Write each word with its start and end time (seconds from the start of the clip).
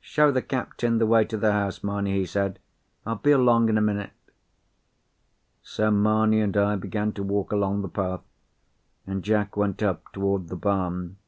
"Show 0.00 0.32
the 0.32 0.42
captain 0.42 0.98
the 0.98 1.06
way 1.06 1.24
to 1.24 1.36
the 1.36 1.52
house, 1.52 1.84
Mamie," 1.84 2.18
he 2.18 2.26
said. 2.26 2.58
"I'll 3.06 3.14
be 3.14 3.30
along 3.30 3.68
in 3.68 3.78
a 3.78 3.80
minute." 3.80 4.10
So 5.62 5.92
Mamie 5.92 6.40
and 6.40 6.56
I 6.56 6.74
began 6.74 7.12
to 7.12 7.22
walk 7.22 7.52
along 7.52 7.82
the 7.82 7.88
path, 7.88 8.22
and 9.06 9.22
Jack 9.22 9.56
went 9.56 9.80
up 9.80 10.10
toward 10.12 10.48
the 10.48 10.56
barn. 10.56 11.18